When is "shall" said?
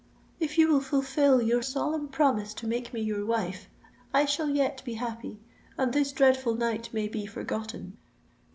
4.25-4.49